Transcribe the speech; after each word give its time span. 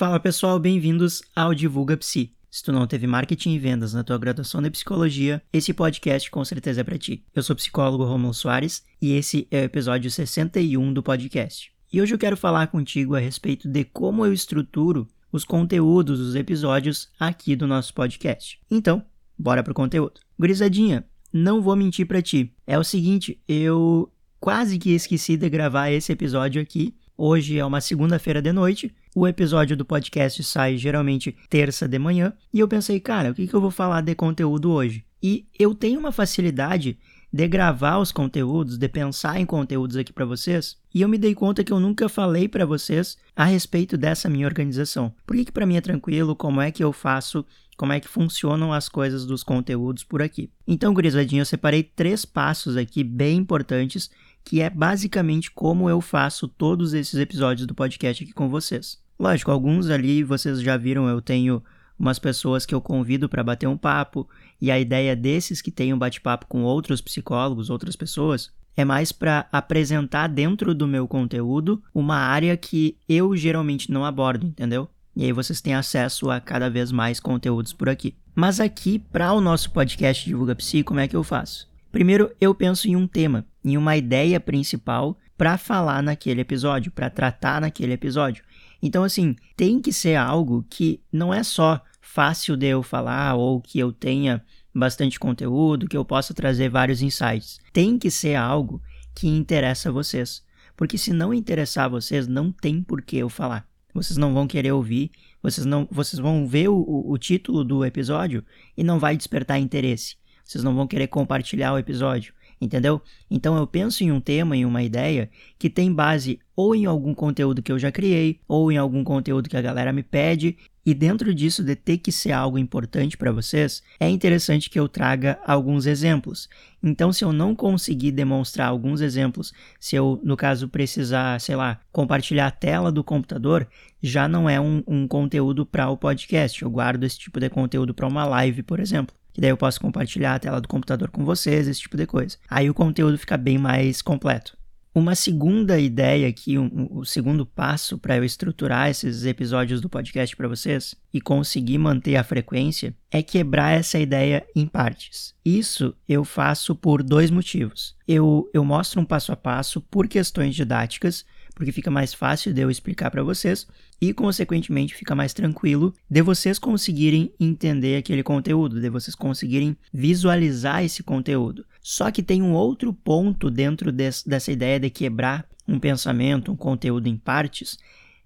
Fala 0.00 0.18
pessoal, 0.18 0.58
bem-vindos 0.58 1.20
ao 1.36 1.54
Divulga 1.54 1.94
Psi. 1.94 2.34
Se 2.50 2.62
tu 2.62 2.72
não 2.72 2.86
teve 2.86 3.06
marketing 3.06 3.52
e 3.52 3.58
vendas 3.58 3.92
na 3.92 4.02
tua 4.02 4.16
graduação 4.16 4.62
de 4.62 4.70
psicologia, 4.70 5.42
esse 5.52 5.74
podcast 5.74 6.30
com 6.30 6.42
certeza 6.42 6.80
é 6.80 6.84
para 6.84 6.96
ti. 6.96 7.22
Eu 7.34 7.42
sou 7.42 7.52
o 7.52 7.56
psicólogo 7.58 8.04
Romulo 8.04 8.32
Soares 8.32 8.82
e 8.98 9.12
esse 9.12 9.46
é 9.50 9.60
o 9.60 9.64
episódio 9.64 10.10
61 10.10 10.94
do 10.94 11.02
podcast. 11.02 11.70
E 11.92 12.00
hoje 12.00 12.14
eu 12.14 12.18
quero 12.18 12.34
falar 12.34 12.68
contigo 12.68 13.14
a 13.14 13.18
respeito 13.18 13.68
de 13.68 13.84
como 13.84 14.24
eu 14.24 14.32
estruturo 14.32 15.06
os 15.30 15.44
conteúdos 15.44 16.18
dos 16.18 16.34
episódios 16.34 17.10
aqui 17.20 17.54
do 17.54 17.66
nosso 17.66 17.92
podcast. 17.92 18.58
Então, 18.70 19.04
bora 19.38 19.62
pro 19.62 19.74
conteúdo. 19.74 20.22
Gurizadinha, 20.38 21.04
não 21.30 21.60
vou 21.60 21.76
mentir 21.76 22.06
para 22.06 22.22
ti. 22.22 22.54
É 22.66 22.78
o 22.78 22.84
seguinte, 22.84 23.38
eu 23.46 24.10
quase 24.40 24.78
que 24.78 24.92
esqueci 24.92 25.36
de 25.36 25.50
gravar 25.50 25.90
esse 25.90 26.10
episódio 26.10 26.62
aqui 26.62 26.94
Hoje 27.22 27.58
é 27.58 27.64
uma 27.66 27.82
segunda-feira 27.82 28.40
de 28.40 28.50
noite, 28.50 28.94
o 29.14 29.26
episódio 29.26 29.76
do 29.76 29.84
podcast 29.84 30.42
sai 30.44 30.76
geralmente 30.76 31.36
terça 31.48 31.88
de 31.88 31.98
manhã, 31.98 32.32
e 32.52 32.60
eu 32.60 32.68
pensei, 32.68 33.00
cara, 33.00 33.30
o 33.30 33.34
que, 33.34 33.46
que 33.46 33.54
eu 33.54 33.60
vou 33.60 33.70
falar 33.70 34.00
de 34.02 34.14
conteúdo 34.14 34.70
hoje? 34.70 35.04
E 35.22 35.46
eu 35.58 35.74
tenho 35.74 35.98
uma 35.98 36.12
facilidade 36.12 36.98
de 37.32 37.46
gravar 37.46 37.98
os 37.98 38.10
conteúdos, 38.10 38.76
de 38.76 38.88
pensar 38.88 39.38
em 39.38 39.46
conteúdos 39.46 39.96
aqui 39.96 40.12
para 40.12 40.24
vocês, 40.24 40.76
e 40.92 41.02
eu 41.02 41.08
me 41.08 41.18
dei 41.18 41.34
conta 41.34 41.62
que 41.62 41.72
eu 41.72 41.78
nunca 41.78 42.08
falei 42.08 42.48
para 42.48 42.66
vocês 42.66 43.16
a 43.36 43.44
respeito 43.44 43.96
dessa 43.96 44.28
minha 44.28 44.46
organização. 44.46 45.14
Por 45.26 45.36
que, 45.36 45.44
que 45.44 45.52
para 45.52 45.66
mim 45.66 45.76
é 45.76 45.80
tranquilo? 45.80 46.34
Como 46.34 46.60
é 46.60 46.70
que 46.70 46.82
eu 46.82 46.92
faço? 46.92 47.44
Como 47.76 47.92
é 47.92 48.00
que 48.00 48.08
funcionam 48.08 48.72
as 48.72 48.88
coisas 48.88 49.24
dos 49.24 49.42
conteúdos 49.42 50.04
por 50.04 50.20
aqui? 50.20 50.50
Então, 50.66 50.92
gurizadinho, 50.92 51.40
eu 51.40 51.46
separei 51.46 51.82
três 51.82 52.24
passos 52.24 52.76
aqui 52.76 53.02
bem 53.02 53.38
importantes 53.38 54.10
que 54.44 54.60
é 54.60 54.70
basicamente 54.70 55.50
como 55.50 55.88
eu 55.88 56.00
faço 56.00 56.48
todos 56.48 56.94
esses 56.94 57.18
episódios 57.18 57.66
do 57.66 57.74
podcast 57.74 58.22
aqui 58.22 58.32
com 58.32 58.48
vocês. 58.48 58.98
Lógico, 59.18 59.50
alguns 59.50 59.90
ali 59.90 60.22
vocês 60.22 60.60
já 60.62 60.76
viram, 60.76 61.08
eu 61.08 61.20
tenho 61.20 61.62
umas 61.98 62.18
pessoas 62.18 62.64
que 62.64 62.74
eu 62.74 62.80
convido 62.80 63.28
para 63.28 63.44
bater 63.44 63.66
um 63.66 63.76
papo, 63.76 64.26
e 64.60 64.70
a 64.70 64.80
ideia 64.80 65.14
desses 65.14 65.60
que 65.60 65.70
têm 65.70 65.92
um 65.92 65.98
bate-papo 65.98 66.46
com 66.46 66.62
outros 66.62 67.02
psicólogos, 67.02 67.68
outras 67.68 67.94
pessoas, 67.94 68.50
é 68.74 68.84
mais 68.84 69.12
para 69.12 69.46
apresentar 69.52 70.26
dentro 70.28 70.74
do 70.74 70.86
meu 70.86 71.06
conteúdo 71.06 71.82
uma 71.94 72.16
área 72.16 72.56
que 72.56 72.96
eu 73.06 73.36
geralmente 73.36 73.92
não 73.92 74.04
abordo, 74.04 74.46
entendeu? 74.46 74.88
E 75.14 75.24
aí 75.24 75.32
vocês 75.32 75.60
têm 75.60 75.74
acesso 75.74 76.30
a 76.30 76.40
cada 76.40 76.70
vez 76.70 76.90
mais 76.90 77.20
conteúdos 77.20 77.72
por 77.72 77.88
aqui. 77.88 78.16
Mas 78.34 78.60
aqui, 78.60 78.98
para 78.98 79.32
o 79.32 79.40
nosso 79.40 79.70
podcast 79.70 80.24
Divulga 80.24 80.54
Psi, 80.54 80.82
como 80.82 81.00
é 81.00 81.08
que 81.08 81.16
eu 81.16 81.22
faço? 81.22 81.68
Primeiro, 81.92 82.30
eu 82.40 82.54
penso 82.54 82.88
em 82.88 82.96
um 82.96 83.06
tema, 83.06 83.44
em 83.64 83.76
uma 83.76 83.96
ideia 83.96 84.40
principal 84.40 85.16
para 85.36 85.56
falar 85.56 86.02
naquele 86.02 86.40
episódio, 86.40 86.92
para 86.92 87.08
tratar 87.08 87.60
naquele 87.60 87.92
episódio. 87.92 88.44
Então, 88.82 89.04
assim, 89.04 89.36
tem 89.56 89.80
que 89.80 89.92
ser 89.92 90.16
algo 90.16 90.64
que 90.68 91.00
não 91.12 91.32
é 91.32 91.42
só 91.42 91.80
fácil 92.00 92.56
de 92.56 92.66
eu 92.66 92.82
falar 92.82 93.34
ou 93.34 93.60
que 93.60 93.78
eu 93.78 93.92
tenha 93.92 94.44
bastante 94.74 95.18
conteúdo, 95.18 95.88
que 95.88 95.96
eu 95.96 96.04
possa 96.04 96.34
trazer 96.34 96.68
vários 96.68 97.02
insights. 97.02 97.58
Tem 97.72 97.98
que 97.98 98.10
ser 98.10 98.34
algo 98.34 98.82
que 99.14 99.28
interessa 99.28 99.92
vocês. 99.92 100.42
Porque 100.76 100.96
se 100.96 101.12
não 101.12 101.34
interessar 101.34 101.90
vocês, 101.90 102.26
não 102.26 102.50
tem 102.50 102.82
por 102.82 103.02
que 103.02 103.16
eu 103.16 103.28
falar. 103.28 103.66
Vocês 103.92 104.16
não 104.16 104.32
vão 104.32 104.46
querer 104.46 104.72
ouvir, 104.72 105.10
vocês 105.42 105.66
não, 105.66 105.86
vocês 105.90 106.20
vão 106.20 106.46
ver 106.46 106.68
o, 106.68 106.76
o, 106.76 107.12
o 107.12 107.18
título 107.18 107.64
do 107.64 107.84
episódio 107.84 108.44
e 108.76 108.84
não 108.84 108.98
vai 108.98 109.16
despertar 109.16 109.58
interesse 109.58 110.20
vocês 110.50 110.64
não 110.64 110.74
vão 110.74 110.86
querer 110.86 111.06
compartilhar 111.06 111.72
o 111.72 111.78
episódio, 111.78 112.34
entendeu? 112.60 113.00
Então 113.30 113.56
eu 113.56 113.66
penso 113.66 114.04
em 114.04 114.12
um 114.12 114.20
tema, 114.20 114.56
em 114.56 114.64
uma 114.64 114.82
ideia 114.82 115.30
que 115.58 115.70
tem 115.70 115.92
base 115.92 116.38
ou 116.54 116.74
em 116.74 116.84
algum 116.84 117.14
conteúdo 117.14 117.62
que 117.62 117.72
eu 117.72 117.78
já 117.78 117.90
criei, 117.90 118.38
ou 118.46 118.70
em 118.70 118.76
algum 118.76 119.02
conteúdo 119.02 119.48
que 119.48 119.56
a 119.56 119.62
galera 119.62 119.92
me 119.92 120.02
pede, 120.02 120.58
e 120.84 120.92
dentro 120.92 121.34
disso 121.34 121.62
de 121.62 121.74
ter 121.74 121.98
que 121.98 122.10
ser 122.10 122.32
algo 122.32 122.58
importante 122.58 123.16
para 123.16 123.32
vocês, 123.32 123.82
é 123.98 124.08
interessante 124.08 124.68
que 124.68 124.78
eu 124.78 124.88
traga 124.88 125.38
alguns 125.46 125.86
exemplos. 125.86 126.48
Então, 126.82 127.12
se 127.12 127.24
eu 127.24 127.32
não 127.32 127.54
conseguir 127.54 128.12
demonstrar 128.12 128.68
alguns 128.68 129.00
exemplos, 129.00 129.52
se 129.78 129.96
eu, 129.96 130.20
no 130.22 130.36
caso, 130.36 130.68
precisar, 130.68 131.40
sei 131.40 131.56
lá, 131.56 131.80
compartilhar 131.92 132.46
a 132.46 132.50
tela 132.50 132.90
do 132.90 133.04
computador, 133.04 133.68
já 134.02 134.26
não 134.26 134.48
é 134.48 134.60
um, 134.60 134.82
um 134.86 135.06
conteúdo 135.06 135.64
para 135.64 135.88
o 135.88 135.96
podcast. 135.96 136.62
Eu 136.62 136.70
guardo 136.70 137.04
esse 137.04 137.18
tipo 137.18 137.38
de 137.38 137.48
conteúdo 137.48 137.94
para 137.94 138.08
uma 138.08 138.24
live, 138.24 138.62
por 138.62 138.80
exemplo 138.80 139.19
que 139.40 139.42
daí 139.42 139.50
eu 139.50 139.56
posso 139.56 139.80
compartilhar 139.80 140.34
a 140.34 140.38
tela 140.38 140.60
do 140.60 140.68
computador 140.68 141.08
com 141.10 141.24
vocês, 141.24 141.66
esse 141.66 141.80
tipo 141.80 141.96
de 141.96 142.06
coisa. 142.06 142.36
Aí 142.46 142.68
o 142.68 142.74
conteúdo 142.74 143.16
fica 143.16 143.38
bem 143.38 143.56
mais 143.56 144.02
completo. 144.02 144.54
Uma 144.94 145.14
segunda 145.14 145.78
ideia 145.78 146.28
aqui, 146.28 146.58
um, 146.58 146.88
o 146.90 147.06
segundo 147.06 147.46
passo 147.46 147.96
para 147.96 148.18
eu 148.18 148.24
estruturar 148.24 148.90
esses 148.90 149.24
episódios 149.24 149.80
do 149.80 149.88
podcast 149.88 150.36
para 150.36 150.46
vocês 150.46 150.94
e 151.12 151.20
conseguir 151.20 151.78
manter 151.78 152.16
a 152.16 152.24
frequência 152.24 152.94
é 153.10 153.22
quebrar 153.22 153.72
essa 153.72 153.98
ideia 153.98 154.46
em 154.54 154.66
partes. 154.66 155.34
Isso 155.44 155.94
eu 156.08 156.24
faço 156.24 156.74
por 156.74 157.02
dois 157.02 157.30
motivos. 157.30 157.96
Eu, 158.06 158.48
eu 158.54 158.64
mostro 158.64 159.00
um 159.00 159.04
passo 159.04 159.32
a 159.32 159.36
passo 159.36 159.80
por 159.80 160.06
questões 160.06 160.54
didáticas 160.54 161.24
porque 161.60 161.72
fica 161.72 161.90
mais 161.90 162.14
fácil 162.14 162.54
de 162.54 162.62
eu 162.62 162.70
explicar 162.70 163.10
para 163.10 163.22
vocês 163.22 163.66
e, 164.00 164.14
consequentemente, 164.14 164.94
fica 164.94 165.14
mais 165.14 165.34
tranquilo 165.34 165.94
de 166.08 166.22
vocês 166.22 166.58
conseguirem 166.58 167.34
entender 167.38 167.98
aquele 167.98 168.22
conteúdo, 168.22 168.80
de 168.80 168.88
vocês 168.88 169.14
conseguirem 169.14 169.76
visualizar 169.92 170.82
esse 170.82 171.02
conteúdo. 171.02 171.66
Só 171.82 172.10
que 172.10 172.22
tem 172.22 172.40
um 172.40 172.54
outro 172.54 172.94
ponto 172.94 173.50
dentro 173.50 173.92
dessa 173.92 174.50
ideia 174.50 174.80
de 174.80 174.88
quebrar 174.88 175.46
um 175.68 175.78
pensamento, 175.78 176.50
um 176.50 176.56
conteúdo 176.56 177.08
em 177.08 177.16
partes, 177.18 177.76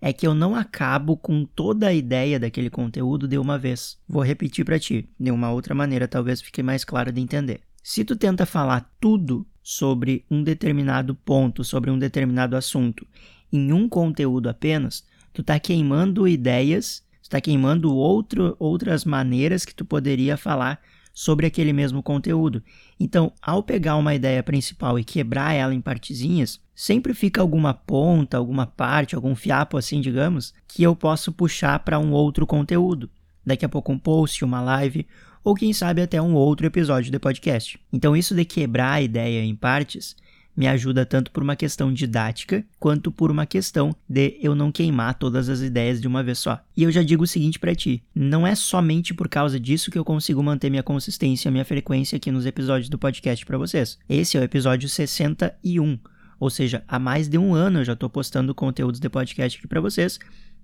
é 0.06 0.12
que 0.12 0.26
eu 0.26 0.34
não 0.34 0.54
acabo 0.54 1.16
com 1.16 1.46
toda 1.46 1.86
a 1.86 1.94
ideia 1.94 2.38
daquele 2.38 2.68
conteúdo 2.68 3.26
de 3.26 3.38
uma 3.38 3.58
vez. 3.58 3.98
Vou 4.06 4.22
repetir 4.22 4.62
para 4.62 4.78
ti, 4.78 5.08
de 5.18 5.30
uma 5.30 5.50
outra 5.50 5.74
maneira, 5.74 6.06
talvez 6.06 6.42
fique 6.42 6.62
mais 6.62 6.84
claro 6.84 7.10
de 7.10 7.22
entender. 7.22 7.62
Se 7.82 8.04
tu 8.04 8.14
tenta 8.14 8.44
falar 8.44 8.94
tudo 9.00 9.46
sobre 9.62 10.22
um 10.30 10.42
determinado 10.42 11.14
ponto, 11.14 11.64
sobre 11.64 11.90
um 11.90 11.98
determinado 11.98 12.54
assunto, 12.54 13.06
em 13.50 13.72
um 13.72 13.88
conteúdo 13.88 14.50
apenas, 14.50 15.06
tu 15.32 15.40
está 15.40 15.58
queimando 15.58 16.28
ideias, 16.28 17.02
está 17.22 17.40
queimando 17.40 17.90
outro, 17.94 18.54
outras 18.58 19.06
maneiras 19.06 19.64
que 19.64 19.74
tu 19.74 19.86
poderia 19.86 20.36
falar 20.36 20.82
sobre 21.14 21.46
aquele 21.46 21.72
mesmo 21.72 22.02
conteúdo. 22.02 22.62
Então, 22.98 23.32
ao 23.40 23.62
pegar 23.62 23.96
uma 23.96 24.14
ideia 24.14 24.42
principal 24.42 24.98
e 24.98 25.04
quebrar 25.04 25.54
ela 25.54 25.72
em 25.72 25.80
partezinhas, 25.80 26.60
sempre 26.74 27.14
fica 27.14 27.40
alguma 27.40 27.72
ponta, 27.72 28.36
alguma 28.36 28.66
parte, 28.66 29.14
algum 29.14 29.36
fiapo 29.36 29.78
assim, 29.78 30.00
digamos, 30.00 30.52
que 30.66 30.82
eu 30.82 30.96
posso 30.96 31.32
puxar 31.32 31.78
para 31.78 32.00
um 32.00 32.10
outro 32.10 32.46
conteúdo. 32.46 33.08
Daqui 33.46 33.64
a 33.64 33.68
pouco 33.68 33.92
um 33.92 33.98
post, 33.98 34.44
uma 34.44 34.60
live 34.60 35.06
ou 35.44 35.54
quem 35.54 35.72
sabe 35.72 36.02
até 36.02 36.20
um 36.20 36.34
outro 36.34 36.66
episódio 36.66 37.12
de 37.12 37.18
podcast. 37.18 37.78
Então, 37.92 38.16
isso 38.16 38.34
de 38.34 38.44
quebrar 38.44 38.94
a 38.94 39.02
ideia 39.02 39.44
em 39.44 39.54
partes 39.54 40.16
me 40.56 40.66
ajuda 40.66 41.04
tanto 41.04 41.30
por 41.30 41.42
uma 41.42 41.56
questão 41.56 41.92
didática 41.92 42.64
quanto 42.78 43.10
por 43.10 43.30
uma 43.30 43.46
questão 43.46 43.94
de 44.08 44.38
eu 44.40 44.54
não 44.54 44.70
queimar 44.70 45.14
todas 45.14 45.48
as 45.48 45.60
ideias 45.60 46.00
de 46.00 46.06
uma 46.06 46.22
vez 46.22 46.38
só. 46.38 46.60
E 46.76 46.82
eu 46.82 46.90
já 46.90 47.02
digo 47.02 47.24
o 47.24 47.26
seguinte 47.26 47.58
para 47.58 47.74
ti: 47.74 48.02
não 48.14 48.46
é 48.46 48.54
somente 48.54 49.12
por 49.12 49.28
causa 49.28 49.58
disso 49.58 49.90
que 49.90 49.98
eu 49.98 50.04
consigo 50.04 50.42
manter 50.42 50.70
minha 50.70 50.82
consistência, 50.82 51.50
minha 51.50 51.64
frequência 51.64 52.16
aqui 52.16 52.30
nos 52.30 52.46
episódios 52.46 52.88
do 52.88 52.98
podcast 52.98 53.44
para 53.44 53.58
vocês. 53.58 53.98
Esse 54.08 54.36
é 54.36 54.40
o 54.40 54.44
episódio 54.44 54.88
61, 54.88 55.98
ou 56.38 56.50
seja, 56.50 56.84
há 56.86 56.98
mais 56.98 57.28
de 57.28 57.38
um 57.38 57.54
ano 57.54 57.80
eu 57.80 57.84
já 57.84 57.92
estou 57.94 58.08
postando 58.08 58.54
conteúdos 58.54 59.00
de 59.00 59.08
podcast 59.08 59.58
aqui 59.58 59.68
para 59.68 59.80
vocês. 59.80 60.18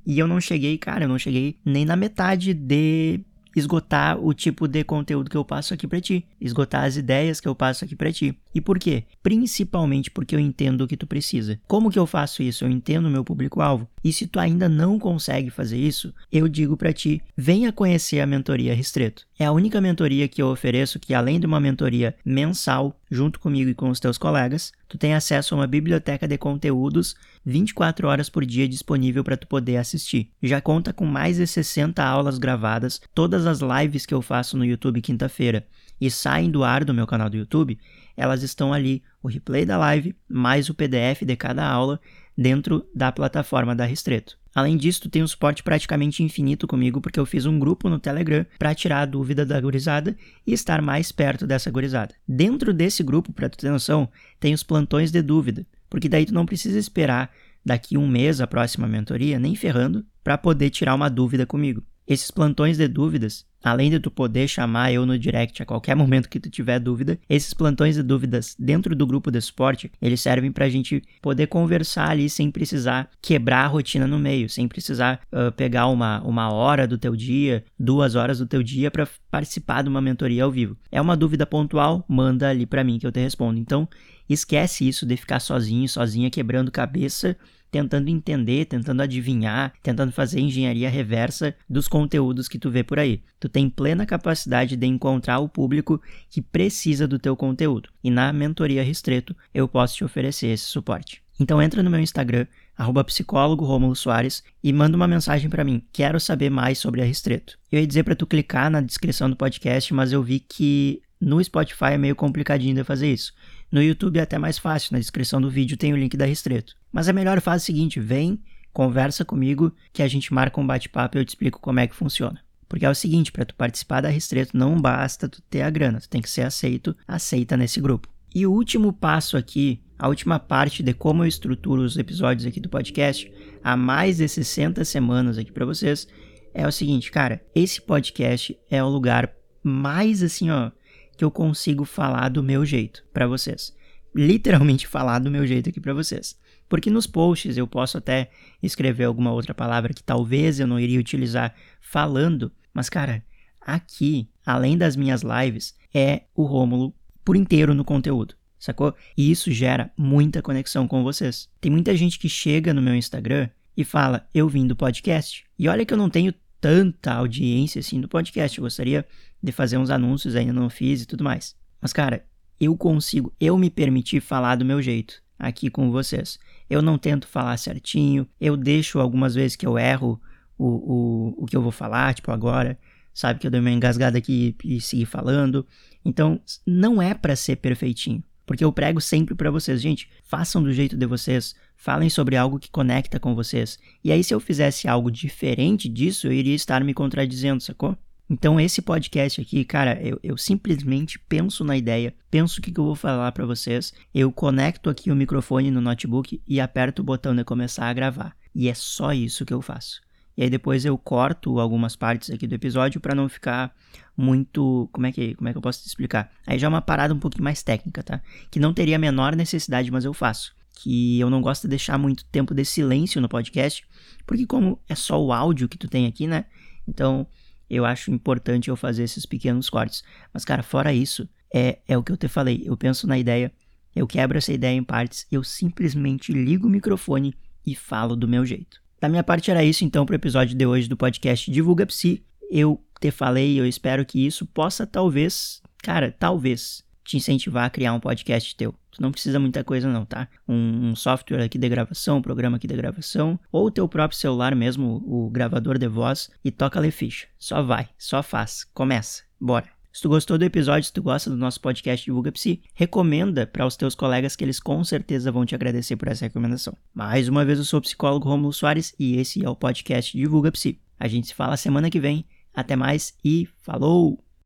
E 0.06 0.18
eu 0.18 0.26
não 0.26 0.40
cheguei, 0.40 0.78
cara, 0.78 1.04
eu 1.04 1.08
não 1.08 1.18
cheguei 1.18 1.58
nem 1.64 1.84
na 1.84 1.94
metade 1.94 2.54
de 2.54 3.20
esgotar 3.54 4.18
o 4.18 4.32
tipo 4.32 4.66
de 4.68 4.84
conteúdo 4.84 5.30
que 5.30 5.36
eu 5.36 5.44
passo 5.44 5.74
aqui 5.74 5.86
para 5.86 6.00
ti, 6.00 6.26
esgotar 6.40 6.84
as 6.84 6.96
ideias 6.96 7.40
que 7.40 7.48
eu 7.48 7.54
passo 7.54 7.84
aqui 7.84 7.96
para 7.96 8.12
ti. 8.12 8.38
E 8.54 8.60
por 8.60 8.78
quê? 8.78 9.04
Principalmente 9.22 10.10
porque 10.10 10.34
eu 10.34 10.40
entendo 10.40 10.82
o 10.82 10.88
que 10.88 10.96
tu 10.96 11.06
precisa. 11.06 11.60
Como 11.66 11.90
que 11.90 11.98
eu 11.98 12.06
faço 12.06 12.42
isso? 12.42 12.64
Eu 12.64 12.70
entendo 12.70 13.06
o 13.06 13.10
meu 13.10 13.24
público-alvo. 13.24 13.88
E 14.02 14.12
se 14.12 14.26
tu 14.26 14.38
ainda 14.38 14.68
não 14.68 14.98
consegue 14.98 15.50
fazer 15.50 15.78
isso, 15.78 16.12
eu 16.32 16.48
digo 16.48 16.76
para 16.76 16.92
ti, 16.92 17.22
venha 17.36 17.72
conhecer 17.72 18.20
a 18.20 18.26
mentoria 18.26 18.74
Restreto. 18.74 19.26
É 19.38 19.44
a 19.44 19.52
única 19.52 19.80
mentoria 19.80 20.28
que 20.28 20.42
eu 20.42 20.48
ofereço 20.48 20.98
que 20.98 21.14
além 21.14 21.38
de 21.40 21.46
uma 21.46 21.60
mentoria 21.60 22.14
mensal 22.24 22.99
junto 23.10 23.40
comigo 23.40 23.68
e 23.70 23.74
com 23.74 23.88
os 23.88 23.98
teus 23.98 24.16
colegas, 24.16 24.72
tu 24.88 24.96
tem 24.96 25.14
acesso 25.14 25.54
a 25.54 25.58
uma 25.58 25.66
biblioteca 25.66 26.28
de 26.28 26.38
conteúdos 26.38 27.16
24 27.44 28.06
horas 28.06 28.30
por 28.30 28.46
dia 28.46 28.68
disponível 28.68 29.24
para 29.24 29.36
tu 29.36 29.46
poder 29.46 29.76
assistir. 29.76 30.30
Já 30.42 30.60
conta 30.60 30.92
com 30.92 31.04
mais 31.04 31.36
de 31.36 31.46
60 31.46 32.02
aulas 32.02 32.38
gravadas, 32.38 33.00
todas 33.14 33.46
as 33.46 33.60
lives 33.60 34.06
que 34.06 34.14
eu 34.14 34.22
faço 34.22 34.56
no 34.56 34.64
YouTube 34.64 35.02
quinta-feira 35.02 35.66
e 36.00 36.10
saem 36.10 36.50
do 36.50 36.64
ar 36.64 36.84
do 36.84 36.94
meu 36.94 37.06
canal 37.06 37.28
do 37.28 37.36
YouTube, 37.36 37.78
elas 38.16 38.42
estão 38.42 38.72
ali, 38.72 39.02
o 39.22 39.28
replay 39.28 39.66
da 39.66 39.76
live 39.76 40.16
mais 40.28 40.70
o 40.70 40.74
PDF 40.74 41.22
de 41.24 41.36
cada 41.36 41.66
aula 41.66 42.00
dentro 42.40 42.88
da 42.94 43.12
plataforma 43.12 43.76
da 43.76 43.84
Restreto. 43.84 44.38
Além 44.54 44.74
disso, 44.74 45.02
tu 45.02 45.10
tem 45.10 45.22
um 45.22 45.26
suporte 45.26 45.62
praticamente 45.62 46.22
infinito 46.22 46.66
comigo, 46.66 46.98
porque 46.98 47.20
eu 47.20 47.26
fiz 47.26 47.44
um 47.44 47.58
grupo 47.58 47.86
no 47.90 47.98
Telegram 47.98 48.46
para 48.58 48.74
tirar 48.74 49.02
a 49.02 49.04
dúvida 49.06 49.44
da 49.44 49.60
gurizada 49.60 50.16
e 50.46 50.54
estar 50.54 50.80
mais 50.80 51.12
perto 51.12 51.46
dessa 51.46 51.70
gurizada. 51.70 52.14
Dentro 52.26 52.72
desse 52.72 53.02
grupo, 53.02 53.30
para 53.30 53.50
tu 53.50 53.58
ter 53.58 53.68
noção, 53.68 54.08
tem 54.40 54.54
os 54.54 54.62
plantões 54.62 55.12
de 55.12 55.20
dúvida, 55.20 55.66
porque 55.90 56.08
daí 56.08 56.24
tu 56.24 56.32
não 56.32 56.46
precisa 56.46 56.78
esperar 56.78 57.30
daqui 57.62 57.98
um 57.98 58.08
mês 58.08 58.40
a 58.40 58.46
próxima 58.46 58.88
mentoria, 58.88 59.38
nem 59.38 59.54
ferrando, 59.54 60.02
para 60.24 60.38
poder 60.38 60.70
tirar 60.70 60.94
uma 60.94 61.10
dúvida 61.10 61.44
comigo. 61.44 61.84
Esses 62.08 62.30
plantões 62.30 62.78
de 62.78 62.88
dúvidas, 62.88 63.44
além 63.62 63.90
de 63.90 64.00
tu 64.00 64.10
poder 64.10 64.48
chamar 64.48 64.92
eu 64.92 65.04
no 65.04 65.18
direct 65.18 65.62
a 65.62 65.66
qualquer 65.66 65.94
momento 65.94 66.28
que 66.28 66.40
tu 66.40 66.50
tiver 66.50 66.78
dúvida, 66.78 67.18
esses 67.28 67.54
plantões 67.54 67.96
de 67.96 68.02
dúvidas 68.02 68.56
dentro 68.58 68.94
do 68.94 69.06
grupo 69.06 69.30
de 69.30 69.40
suporte, 69.40 69.90
eles 70.00 70.20
servem 70.20 70.50
pra 70.50 70.68
gente 70.68 71.02
poder 71.20 71.46
conversar 71.46 72.10
ali 72.10 72.28
sem 72.28 72.50
precisar 72.50 73.10
quebrar 73.20 73.64
a 73.64 73.68
rotina 73.68 74.06
no 74.06 74.18
meio, 74.18 74.48
sem 74.48 74.66
precisar 74.66 75.20
uh, 75.32 75.52
pegar 75.52 75.86
uma, 75.86 76.20
uma 76.22 76.52
hora 76.52 76.86
do 76.86 76.98
teu 76.98 77.14
dia, 77.14 77.64
duas 77.78 78.14
horas 78.14 78.38
do 78.38 78.46
teu 78.46 78.62
dia 78.62 78.90
para 78.90 79.08
participar 79.30 79.82
de 79.82 79.88
uma 79.88 80.00
mentoria 80.00 80.44
ao 80.44 80.50
vivo. 80.50 80.76
É 80.90 81.00
uma 81.00 81.16
dúvida 81.16 81.46
pontual, 81.46 82.04
manda 82.08 82.48
ali 82.48 82.66
para 82.66 82.84
mim 82.84 82.98
que 82.98 83.06
eu 83.06 83.12
te 83.12 83.20
respondo. 83.20 83.58
Então, 83.58 83.88
esquece 84.28 84.88
isso 84.88 85.04
de 85.04 85.16
ficar 85.16 85.40
sozinho, 85.40 85.88
sozinha 85.88 86.30
quebrando 86.30 86.70
cabeça 86.70 87.36
tentando 87.70 88.08
entender, 88.08 88.64
tentando 88.64 89.02
adivinhar, 89.02 89.72
tentando 89.82 90.12
fazer 90.12 90.40
engenharia 90.40 90.90
reversa 90.90 91.54
dos 91.68 91.86
conteúdos 91.86 92.48
que 92.48 92.58
tu 92.58 92.70
vê 92.70 92.82
por 92.82 92.98
aí. 92.98 93.22
Tu 93.38 93.48
tem 93.48 93.70
plena 93.70 94.04
capacidade 94.04 94.76
de 94.76 94.86
encontrar 94.86 95.38
o 95.38 95.48
público 95.48 96.00
que 96.28 96.42
precisa 96.42 97.06
do 97.06 97.18
teu 97.18 97.36
conteúdo. 97.36 97.90
E 98.02 98.10
na 98.10 98.32
mentoria 98.32 98.82
Restreto 98.82 99.34
eu 99.54 99.68
posso 99.68 99.96
te 99.96 100.04
oferecer 100.04 100.48
esse 100.48 100.64
suporte. 100.64 101.22
Então 101.38 101.62
entra 101.62 101.82
no 101.82 101.88
meu 101.88 102.00
Instagram, 102.00 102.46
arroba 102.76 103.02
psicólogo 103.02 103.64
Romulo 103.64 103.96
Soares, 103.96 104.44
e 104.62 104.72
manda 104.74 104.94
uma 104.94 105.08
mensagem 105.08 105.48
para 105.48 105.64
mim. 105.64 105.82
Quero 105.90 106.20
saber 106.20 106.50
mais 106.50 106.78
sobre 106.78 107.00
a 107.00 107.04
Restreto. 107.04 107.58
Eu 107.72 107.80
ia 107.80 107.86
dizer 107.86 108.02
para 108.02 108.14
tu 108.14 108.26
clicar 108.26 108.70
na 108.70 108.82
descrição 108.82 109.30
do 109.30 109.36
podcast, 109.36 109.94
mas 109.94 110.12
eu 110.12 110.22
vi 110.22 110.38
que 110.40 111.00
no 111.18 111.42
Spotify 111.42 111.92
é 111.92 111.98
meio 111.98 112.16
complicadinho 112.16 112.74
de 112.74 112.84
fazer 112.84 113.12
isso. 113.12 113.32
No 113.70 113.80
YouTube 113.80 114.18
é 114.18 114.22
até 114.22 114.36
mais 114.36 114.58
fácil, 114.58 114.92
na 114.92 114.98
descrição 114.98 115.40
do 115.40 115.48
vídeo 115.48 115.76
tem 115.76 115.92
o 115.92 115.96
link 115.96 116.16
da 116.16 116.24
Restreto. 116.24 116.74
Mas 116.90 117.06
é 117.06 117.12
melhor 117.12 117.40
fazer 117.40 117.62
o 117.62 117.66
seguinte, 117.66 118.00
vem, 118.00 118.42
conversa 118.72 119.24
comigo, 119.24 119.72
que 119.92 120.02
a 120.02 120.08
gente 120.08 120.34
marca 120.34 120.60
um 120.60 120.66
bate-papo 120.66 121.16
e 121.16 121.20
eu 121.20 121.24
te 121.24 121.28
explico 121.30 121.60
como 121.60 121.78
é 121.78 121.86
que 121.86 121.94
funciona. 121.94 122.40
Porque 122.68 122.84
é 122.84 122.90
o 122.90 122.94
seguinte, 122.94 123.30
para 123.30 123.44
tu 123.44 123.54
participar 123.54 124.00
da 124.00 124.08
Restreto 124.08 124.56
não 124.56 124.80
basta 124.80 125.28
tu 125.28 125.40
ter 125.42 125.62
a 125.62 125.70
grana, 125.70 126.00
tu 126.00 126.08
tem 126.08 126.20
que 126.20 126.28
ser 126.28 126.42
aceito, 126.42 126.96
aceita 127.06 127.56
nesse 127.56 127.80
grupo. 127.80 128.08
E 128.34 128.44
o 128.44 128.52
último 128.52 128.92
passo 128.92 129.36
aqui, 129.36 129.80
a 129.96 130.08
última 130.08 130.40
parte 130.40 130.82
de 130.82 130.92
como 130.92 131.22
eu 131.22 131.28
estruturo 131.28 131.82
os 131.82 131.96
episódios 131.96 132.46
aqui 132.46 132.58
do 132.58 132.68
podcast, 132.68 133.32
há 133.62 133.76
mais 133.76 134.16
de 134.16 134.28
60 134.28 134.84
semanas 134.84 135.38
aqui 135.38 135.52
para 135.52 135.66
vocês, 135.66 136.08
é 136.52 136.66
o 136.66 136.72
seguinte, 136.72 137.12
cara, 137.12 137.40
esse 137.54 137.80
podcast 137.80 138.58
é 138.68 138.82
o 138.82 138.88
lugar 138.88 139.32
mais 139.62 140.22
assim, 140.22 140.50
ó, 140.50 140.72
que 141.20 141.24
eu 141.24 141.30
consigo 141.30 141.84
falar 141.84 142.30
do 142.30 142.42
meu 142.42 142.64
jeito 142.64 143.04
para 143.12 143.26
vocês. 143.26 143.76
Literalmente 144.14 144.86
falar 144.86 145.18
do 145.18 145.30
meu 145.30 145.46
jeito 145.46 145.68
aqui 145.68 145.78
para 145.78 145.92
vocês. 145.92 146.34
Porque 146.66 146.88
nos 146.88 147.06
posts 147.06 147.58
eu 147.58 147.66
posso 147.66 147.98
até 147.98 148.30
escrever 148.62 149.04
alguma 149.04 149.30
outra 149.30 149.52
palavra 149.52 149.92
que 149.92 150.02
talvez 150.02 150.58
eu 150.58 150.66
não 150.66 150.80
iria 150.80 150.98
utilizar 150.98 151.54
falando, 151.78 152.50
mas 152.72 152.88
cara, 152.88 153.22
aqui, 153.60 154.30
além 154.46 154.78
das 154.78 154.96
minhas 154.96 155.20
lives, 155.20 155.74
é 155.92 156.22
o 156.34 156.44
Rômulo 156.44 156.94
por 157.22 157.36
inteiro 157.36 157.74
no 157.74 157.84
conteúdo, 157.84 158.34
sacou? 158.58 158.94
E 159.14 159.30
isso 159.30 159.52
gera 159.52 159.92
muita 159.98 160.40
conexão 160.40 160.88
com 160.88 161.02
vocês. 161.02 161.50
Tem 161.60 161.70
muita 161.70 161.94
gente 161.94 162.18
que 162.18 162.30
chega 162.30 162.72
no 162.72 162.80
meu 162.80 162.94
Instagram 162.94 163.50
e 163.76 163.84
fala: 163.84 164.26
"Eu 164.32 164.48
vim 164.48 164.66
do 164.66 164.74
podcast". 164.74 165.44
E 165.58 165.68
olha 165.68 165.84
que 165.84 165.92
eu 165.92 165.98
não 165.98 166.08
tenho 166.08 166.32
tanta 166.60 167.12
audiência 167.12 167.80
assim 167.80 168.00
do 168.00 168.08
podcast. 168.08 168.58
Eu 168.58 168.62
gostaria 168.62 169.06
de 169.42 169.52
fazer 169.52 169.78
uns 169.78 169.90
anúncios, 169.90 170.36
ainda 170.36 170.52
não 170.52 170.68
fiz 170.68 171.02
e 171.02 171.06
tudo 171.06 171.24
mais. 171.24 171.56
Mas, 171.80 171.92
cara, 171.92 172.24
eu 172.60 172.76
consigo, 172.76 173.32
eu 173.40 173.56
me 173.56 173.70
permitir 173.70 174.20
falar 174.20 174.56
do 174.56 174.64
meu 174.64 174.82
jeito 174.82 175.22
aqui 175.38 175.70
com 175.70 175.90
vocês. 175.90 176.38
Eu 176.68 176.82
não 176.82 176.98
tento 176.98 177.26
falar 177.26 177.56
certinho, 177.56 178.28
eu 178.40 178.56
deixo 178.56 179.00
algumas 179.00 179.34
vezes 179.34 179.56
que 179.56 179.66
eu 179.66 179.78
erro 179.78 180.20
o, 180.58 180.66
o, 180.66 181.44
o 181.44 181.46
que 181.46 181.56
eu 181.56 181.62
vou 181.62 181.72
falar, 181.72 182.12
tipo 182.12 182.30
agora, 182.30 182.78
sabe 183.14 183.40
que 183.40 183.46
eu 183.46 183.50
dei 183.50 183.60
uma 183.60 183.70
engasgada 183.70 184.18
aqui 184.18 184.54
e 184.62 184.80
segui 184.80 185.06
falando. 185.06 185.66
Então, 186.04 186.40
não 186.66 187.00
é 187.00 187.14
para 187.14 187.34
ser 187.34 187.56
perfeitinho. 187.56 188.22
Porque 188.44 188.64
eu 188.64 188.72
prego 188.72 189.00
sempre 189.00 189.34
para 189.34 189.50
vocês, 189.50 189.80
gente, 189.80 190.10
façam 190.24 190.62
do 190.62 190.72
jeito 190.72 190.96
de 190.96 191.06
vocês, 191.06 191.54
falem 191.80 192.10
sobre 192.10 192.36
algo 192.36 192.58
que 192.58 192.70
conecta 192.70 193.18
com 193.18 193.34
vocês. 193.34 193.78
E 194.04 194.12
aí, 194.12 194.22
se 194.22 194.34
eu 194.34 194.38
fizesse 194.38 194.86
algo 194.86 195.10
diferente 195.10 195.88
disso, 195.88 196.26
eu 196.26 196.32
iria 196.32 196.54
estar 196.54 196.84
me 196.84 196.92
contradizendo, 196.92 197.62
sacou? 197.62 197.96
Então, 198.28 198.60
esse 198.60 198.82
podcast 198.82 199.40
aqui, 199.40 199.64
cara, 199.64 199.98
eu, 200.02 200.20
eu 200.22 200.36
simplesmente 200.36 201.18
penso 201.18 201.64
na 201.64 201.76
ideia, 201.76 202.14
penso 202.30 202.60
o 202.60 202.62
que, 202.62 202.70
que 202.70 202.78
eu 202.78 202.84
vou 202.84 202.94
falar 202.94 203.32
para 203.32 203.46
vocês, 203.46 203.94
eu 204.14 204.30
conecto 204.30 204.90
aqui 204.90 205.10
o 205.10 205.16
microfone 205.16 205.70
no 205.70 205.80
notebook 205.80 206.40
e 206.46 206.60
aperto 206.60 207.00
o 207.00 207.04
botão 207.04 207.34
de 207.34 207.44
começar 207.44 207.86
a 207.86 207.92
gravar. 207.94 208.36
E 208.54 208.68
é 208.68 208.74
só 208.74 209.12
isso 209.14 209.46
que 209.46 209.54
eu 209.54 209.62
faço. 209.62 210.02
E 210.36 210.42
aí 210.42 210.50
depois 210.50 210.84
eu 210.84 210.96
corto 210.98 211.58
algumas 211.58 211.96
partes 211.96 212.30
aqui 212.30 212.46
do 212.46 212.54
episódio 212.54 213.00
para 213.00 213.14
não 213.14 213.28
ficar 213.28 213.74
muito, 214.14 214.88
como 214.92 215.06
é 215.06 215.12
que, 215.12 215.34
como 215.34 215.48
é 215.48 215.52
que 215.52 215.58
eu 215.58 215.62
posso 215.62 215.82
te 215.82 215.88
explicar? 215.88 216.30
Aí 216.46 216.58
já 216.58 216.66
é 216.66 216.68
uma 216.68 216.82
parada 216.82 217.14
um 217.14 217.18
pouquinho 217.18 217.44
mais 217.44 217.62
técnica, 217.62 218.02
tá? 218.02 218.20
Que 218.50 218.60
não 218.60 218.74
teria 218.74 218.96
a 218.96 218.98
menor 218.98 219.34
necessidade, 219.34 219.90
mas 219.90 220.04
eu 220.04 220.12
faço. 220.12 220.54
Que 220.74 221.20
eu 221.20 221.28
não 221.28 221.42
gosto 221.42 221.62
de 221.62 221.68
deixar 221.68 221.98
muito 221.98 222.24
tempo 222.26 222.54
de 222.54 222.64
silêncio 222.64 223.20
no 223.20 223.28
podcast, 223.28 223.84
porque 224.26 224.46
como 224.46 224.78
é 224.88 224.94
só 224.94 225.22
o 225.22 225.32
áudio 225.32 225.68
que 225.68 225.76
tu 225.76 225.88
tem 225.88 226.06
aqui, 226.06 226.26
né? 226.26 226.46
Então, 226.88 227.26
eu 227.68 227.84
acho 227.84 228.10
importante 228.10 228.68
eu 228.68 228.76
fazer 228.76 229.04
esses 229.04 229.24
pequenos 229.26 229.70
cortes. 229.70 230.02
Mas 230.32 230.44
cara, 230.44 230.62
fora 230.62 230.92
isso, 230.92 231.28
é 231.54 231.78
é 231.86 231.96
o 231.96 232.02
que 232.02 232.12
eu 232.12 232.16
te 232.16 232.28
falei. 232.28 232.62
Eu 232.64 232.76
penso 232.76 233.06
na 233.06 233.18
ideia, 233.18 233.52
eu 233.94 234.06
quebro 234.06 234.38
essa 234.38 234.52
ideia 234.52 234.76
em 234.76 234.82
partes, 234.84 235.26
eu 235.30 235.44
simplesmente 235.44 236.32
ligo 236.32 236.66
o 236.66 236.70
microfone 236.70 237.34
e 237.66 237.74
falo 237.74 238.16
do 238.16 238.28
meu 238.28 238.44
jeito. 238.44 238.80
Da 239.00 239.08
minha 239.08 239.24
parte 239.24 239.50
era 239.50 239.64
isso 239.64 239.84
então 239.84 240.04
para 240.04 240.12
o 240.12 240.16
episódio 240.16 240.56
de 240.56 240.66
hoje 240.66 240.88
do 240.88 240.96
podcast 240.96 241.50
Divulga 241.50 241.86
Psi. 241.86 242.24
Eu 242.50 242.84
te 243.00 243.10
falei, 243.10 243.58
eu 243.58 243.66
espero 243.66 244.04
que 244.04 244.26
isso 244.26 244.44
possa 244.44 244.86
talvez, 244.86 245.62
cara, 245.78 246.14
talvez 246.18 246.84
te 247.04 247.16
incentivar 247.16 247.64
a 247.64 247.70
criar 247.70 247.92
um 247.92 248.00
podcast 248.00 248.54
teu. 248.56 248.74
Tu 248.90 249.00
não 249.00 249.12
precisa 249.12 249.38
muita 249.38 249.62
coisa 249.62 249.88
não, 249.88 250.04
tá? 250.04 250.28
Um, 250.48 250.90
um, 250.90 250.96
software 250.96 251.42
aqui 251.42 251.58
de 251.58 251.68
gravação, 251.68 252.18
um 252.18 252.22
programa 252.22 252.56
aqui 252.56 252.66
de 252.66 252.76
gravação, 252.76 253.38
ou 253.50 253.66
o 253.66 253.70
teu 253.70 253.88
próprio 253.88 254.18
celular 254.18 254.54
mesmo, 254.54 255.02
o 255.06 255.30
gravador 255.30 255.78
de 255.78 255.88
voz, 255.88 256.30
e 256.44 256.50
toca-lhe 256.50 256.90
ficha. 256.90 257.26
Só 257.38 257.62
vai, 257.62 257.88
só 257.96 258.22
faz, 258.22 258.64
começa, 258.74 259.22
bora. 259.40 259.68
Se 259.92 260.02
tu 260.02 260.08
gostou 260.08 260.38
do 260.38 260.44
episódio, 260.44 260.84
se 260.84 260.92
tu 260.92 261.02
gosta 261.02 261.28
do 261.28 261.36
nosso 261.36 261.60
podcast 261.60 262.04
Divulga 262.04 262.30
Psi, 262.30 262.62
recomenda 262.74 263.44
para 263.44 263.66
os 263.66 263.76
teus 263.76 263.96
colegas 263.96 264.36
que 264.36 264.44
eles 264.44 264.60
com 264.60 264.84
certeza 264.84 265.32
vão 265.32 265.44
te 265.44 265.54
agradecer 265.54 265.96
por 265.96 266.06
essa 266.06 266.24
recomendação. 266.24 266.76
Mais 266.94 267.28
uma 267.28 267.44
vez, 267.44 267.58
eu 267.58 267.64
sou 267.64 267.80
o 267.80 267.82
psicólogo 267.82 268.28
Romulo 268.28 268.52
Soares 268.52 268.94
e 268.98 269.16
esse 269.16 269.44
é 269.44 269.50
o 269.50 269.56
podcast 269.56 270.16
Divulga 270.16 270.52
Psi. 270.52 270.80
A 270.98 271.08
gente 271.08 271.28
se 271.28 271.34
fala 271.34 271.56
semana 271.56 271.90
que 271.90 271.98
vem. 271.98 272.24
Até 272.54 272.76
mais 272.76 273.14
e 273.24 273.48
falou! 273.62 274.29